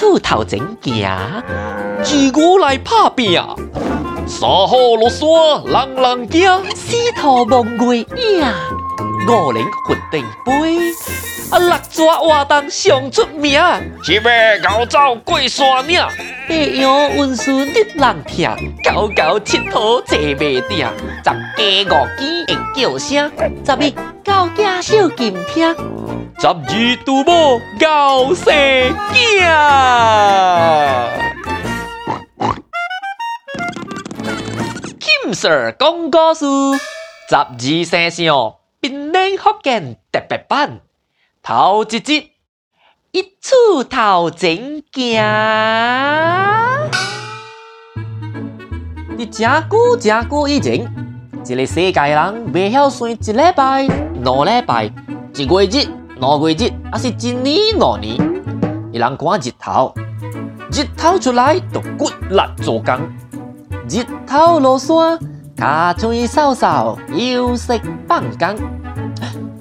[0.00, 1.10] 处头前行，
[2.02, 3.34] 自古来拍拼。
[4.26, 5.28] 三好落山，
[5.66, 8.46] 人人惊，四头望月影，
[9.28, 10.90] 五棱云顶飞，
[11.50, 13.60] 啊六蛇活动上出名，
[14.02, 14.30] 七马
[14.62, 16.02] 高走过山岭，
[16.50, 18.50] 八阳温顺得人听，
[18.82, 21.32] 九九七桃坐袂定，十家
[21.86, 23.30] 五鸡会叫声，
[23.64, 23.94] 十一
[24.24, 25.72] 高架小金听，
[26.40, 28.52] 十二拄某高生
[29.12, 29.14] 囝。
[34.98, 36.44] 金 Sir 讲故事，
[37.28, 40.80] 十二生肖槟榔福建特别版，
[41.44, 42.32] 头一集，
[43.12, 45.20] 一出头前行。
[49.18, 50.88] 你真久真久以前，
[51.44, 53.82] 一个世界人未晓算一礼拜、
[54.22, 54.84] 两礼拜、
[55.34, 55.88] 一月日、
[56.20, 58.16] 两月日，还是一年、两年。
[58.92, 59.92] 伊人看日头，
[60.70, 62.96] 日头出来就骨力做工。
[63.88, 65.18] 日头落山，
[65.56, 68.56] 卡嘴扫扫，休息放工。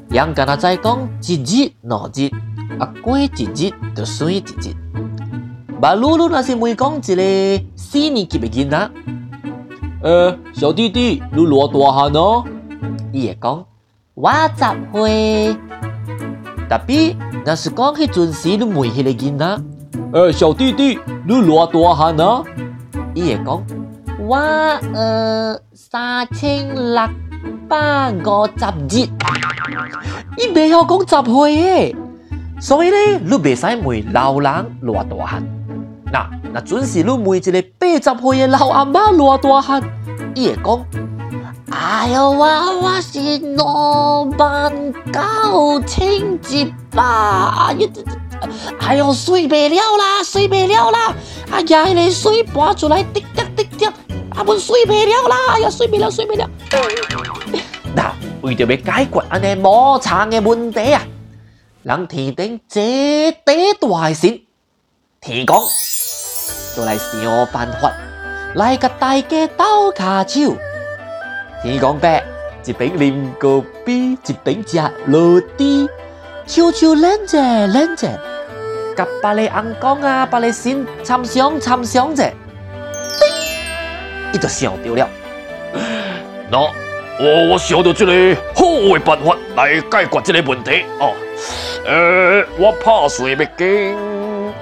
[0.10, 2.30] 人干那在讲一日两日，
[3.02, 4.76] 过一日就算一日。
[5.82, 8.92] 马露露那是问讲一个四年级的囡仔，
[10.04, 12.44] 呃，小弟弟，你偌大汉哦？
[13.14, 13.66] 伊会讲
[14.14, 15.56] 我十岁。
[16.70, 19.62] 特别那是讲迄阵时你问迄个囡仔，
[20.12, 22.44] 呃，小弟弟，你偌大汉啊？
[23.14, 23.66] 伊会讲。
[24.22, 27.02] 我呃三千六
[27.68, 29.10] 百五十日，
[30.38, 31.96] 伊袂晓讲十岁诶，
[32.62, 34.52] 所以咧，你袂使问老人
[34.84, 35.44] 偌大汉。
[36.12, 39.82] 那那准是你问一个八十岁嘅老阿妈偌大汉，
[40.36, 40.86] 伊会讲：
[41.72, 42.46] 哎哟，我
[42.82, 47.88] 我是两万九千一百，哎哟，
[48.80, 51.14] 哎哟，睡袂了啦，睡袂了啦，
[51.52, 53.94] 哎呀，迄个水拔出来滴答滴答。
[54.36, 55.36] 阿们睡不了啦！
[55.54, 56.50] 哎呀，睡不了，睡不了。
[57.94, 61.02] 那为着要解决安尼无常的问题啊，
[61.82, 62.82] 人天顶这
[63.46, 64.42] 底大神
[65.22, 65.58] 天公
[66.76, 67.90] 就来想办法
[68.56, 70.58] 来甲大家斗卡手。
[71.64, 72.10] 天公伯
[72.66, 75.88] 一边啉咖啡，一边食落地，
[76.46, 78.10] 悄悄冷者冷者，
[78.98, 82.30] 甲别个翁公啊，别个神参详参详者。
[84.34, 85.10] 伊就想到了，
[86.52, 91.16] 那我我想到这个好嘅办法来解决这个问题哦。
[91.86, 93.96] 呃，我怕水要经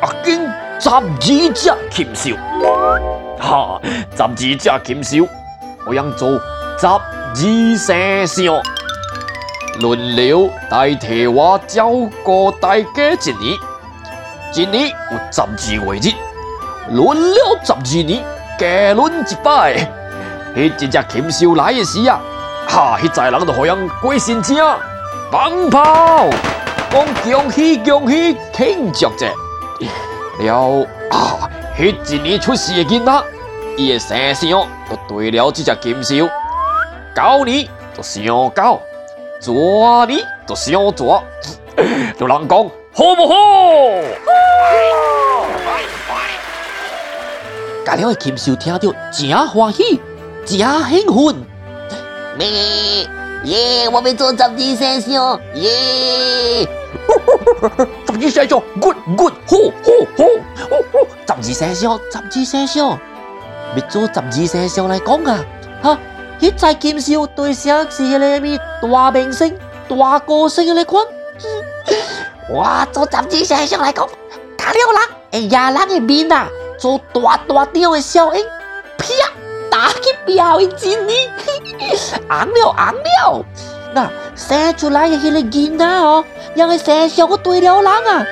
[0.02, 0.42] 啊经
[0.80, 1.52] 十二只
[1.90, 2.36] 禽兽，
[3.40, 3.82] 哈，
[4.16, 5.28] 十二只禽兽，
[5.86, 6.40] 我要做
[6.78, 8.62] 十二生肖，
[9.80, 11.90] 轮流代替我照
[12.24, 13.58] 顾大家一年，
[14.54, 16.14] 一年有十二个日，
[16.92, 18.24] 轮流十二年。
[18.60, 19.76] 加轮一摆，
[20.56, 22.20] 迄一只禽兽来的时啊，
[22.68, 22.98] 哈！
[23.00, 24.80] 迄在人都好像过新年，
[25.32, 26.26] 放炮，
[26.90, 29.28] 讲恭喜恭喜庆祝者。
[30.40, 33.24] 了啊，迄一年出世的囡仔，
[33.76, 36.30] 伊的生肖都对了这只金兽，
[37.16, 38.82] 狗年就上狗，
[39.42, 41.24] 蛇年就上蛇，
[42.18, 42.58] 就人讲
[42.94, 43.36] 好不好？
[47.86, 50.00] 家了的金兽听到真欢喜，
[50.46, 51.36] 真兴奋。
[52.38, 53.08] 咩
[53.44, 53.88] 耶！
[53.90, 56.68] 我要做十二生肖耶！
[58.06, 59.90] 十二生肖，good good，好好
[60.56, 60.68] 好！
[61.26, 62.98] 十二生肖，十二生肖，
[63.76, 65.46] 要做十二生肖来讲啊！
[65.82, 66.00] 哈，
[66.40, 71.04] 迄只禽兽对象是迄个咪大明星、大歌星来款。
[72.54, 74.08] 哇做十二生肖来讲，
[74.58, 75.00] 甲了人，
[75.32, 76.50] 哎呀，人的面啊！
[76.80, 78.46] 做大大张的效应，
[80.28, 81.14] 表一斤呢，
[82.30, 83.46] 红了红了。
[83.96, 86.24] 那生出来的迄个囡仔哦，
[86.54, 88.26] 让个生肖个对了人啊，啊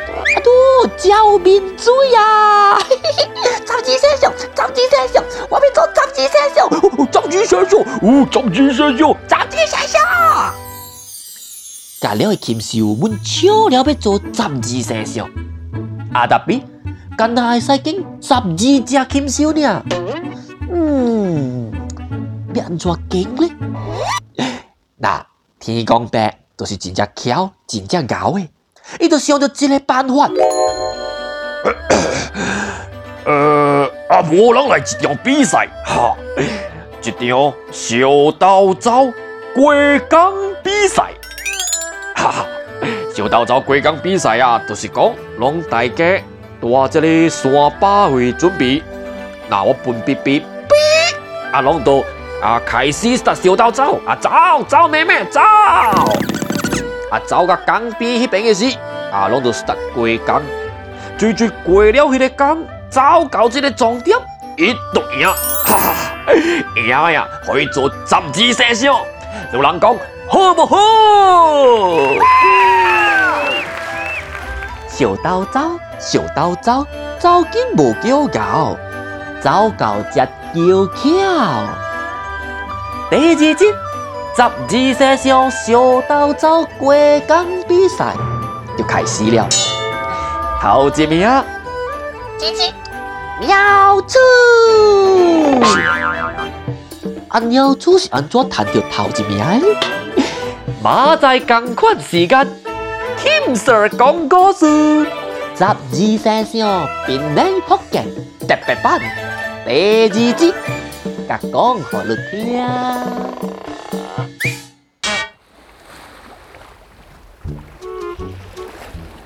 [0.43, 2.77] 都叫名嘴呀。
[3.65, 6.69] 十二生肖，十二生肖，我要做十二生肖，
[7.11, 9.99] 十二生肖，哦，十二生肖，十二生肖。
[12.01, 15.27] 甲了的禽兽们笑了要做十二生肖，
[16.13, 16.61] 阿达比。
[17.17, 19.81] 干那会使经十二只禽兽呢？
[22.55, 23.49] 嗯，要安怎经呢？
[24.97, 25.25] 那
[25.59, 28.49] 天公伯就是真正巧，真正牛诶，
[28.99, 30.29] 伊就想到一个办法。
[33.25, 36.15] 呃，啊，无人来一场比赛，哈，
[37.01, 39.05] 一场小豆糟
[39.53, 39.73] 过
[40.09, 40.31] 江
[40.63, 41.11] 比赛，
[42.15, 42.45] 哈哈，
[43.13, 46.21] 烧豆糟过江比赛啊，就是讲让大家。
[46.61, 48.81] 带这个三百回准备，
[49.49, 50.47] 那我分别别别，
[51.51, 52.03] 啊，拢都
[52.41, 54.29] 啊开始杀小刀走，啊走
[54.67, 58.77] 走妹妹走，啊走到江边那边的时，
[59.11, 60.41] 啊拢都杀过江，
[61.17, 62.57] 追追过了那个江，
[62.89, 64.17] 走到这个终点，
[64.57, 65.27] 一对赢，
[65.65, 66.33] 哈哈，
[66.75, 68.99] 赢呀，可以做十二生肖，
[69.53, 69.95] 有人讲
[70.27, 70.77] 好不好？
[74.87, 75.59] 小刀走，
[75.99, 76.85] 小刀走，
[77.19, 78.77] 走紧无叫高，
[79.41, 80.27] 走到只叫
[80.95, 81.84] 巧。
[83.15, 83.55] 第二集
[84.35, 88.13] 十二生肖小刀走过江比赛
[88.77, 89.47] 就开始了。
[90.61, 91.25] 头一名，
[92.37, 92.73] 吱吱，
[93.39, 94.19] 妙处。
[97.29, 99.67] 啊，妙处是安怎弹到头一名的？
[100.83, 102.47] 马在同款时间。
[103.17, 105.05] Kim Sir 讲故事，
[105.55, 105.73] 十二
[106.21, 108.03] 生肖并领福建
[108.41, 108.99] 特别版
[109.65, 110.53] 第二集，
[111.27, 112.61] 甲讲互你听。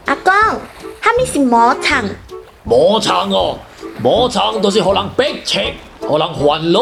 [0.06, 0.34] 阿公，
[1.01, 2.06] 虾米是魔场？
[2.63, 3.57] 魔场哦，
[4.01, 6.81] 魔场都是互人逼切，互人烦恼，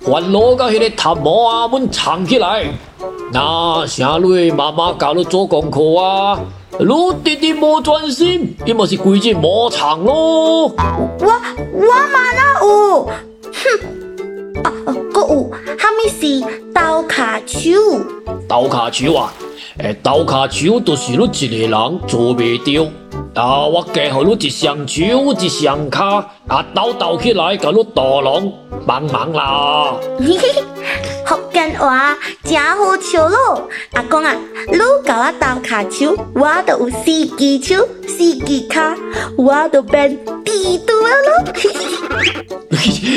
[0.00, 2.66] 烦恼甲迄个头毛啊，阮藏起来。
[3.32, 6.40] 那啥，你妈妈教你做功课啊？
[6.78, 6.86] 你
[7.22, 10.68] 弟弟无专心，伊嘛是归进魔场咯。
[10.68, 10.74] 我
[11.20, 13.04] 我嘛哪有？
[13.04, 13.99] 哼！
[14.64, 14.72] 啊，
[15.12, 16.40] 阁有，虾米是
[16.74, 17.70] 斗卡手？
[18.48, 19.32] 斗卡手啊！
[19.78, 22.90] 诶，斗卡手就是你一个人做袂到。
[23.34, 25.02] 啊，我加互你一双手，
[25.38, 28.52] 一双脚，啊，斗斗起来，甲你大人
[28.86, 29.94] 帮忙啦。
[31.26, 33.68] 福建话真好笑咯。
[33.92, 34.34] 阿公啊，
[34.68, 38.80] 你教我斗卡手，我都有四只手、四只脚，
[39.36, 40.18] 我都变
[40.50, 41.30] 地图了咯。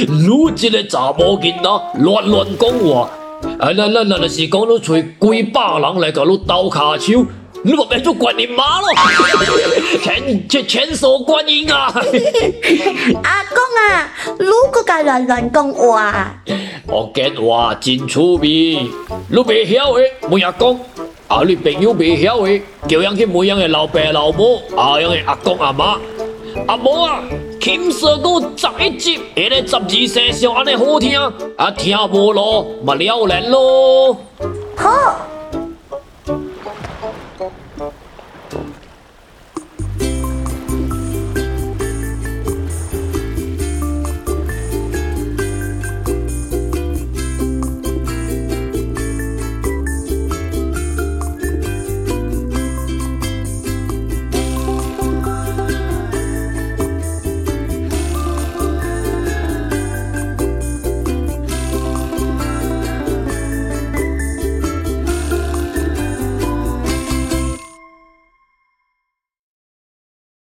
[0.07, 1.69] 你这个查某囡仔
[1.99, 3.09] 乱乱讲话，
[3.59, 7.25] 啊，那那那是讲你找几百人来甲你斗卡手。
[7.65, 8.89] 你莫变做观音妈咯，
[10.03, 11.85] 千千千手观音啊！
[13.23, 16.35] 阿公啊，你搁家乱乱讲话。
[16.87, 18.47] 我讲话真趣味，
[19.29, 20.77] 你袂晓的，问阿公；
[21.29, 25.97] 啊，你朋友袂晓的，叫人去问人的老爸老母，啊，人的阿公阿妈。
[26.67, 27.23] 阿无啊，
[27.59, 31.19] 琴说过十一集，迄个十二生肖安尼好听，
[31.57, 34.15] 啊，听无咯，嘛了然咯。
[34.75, 35.32] 好。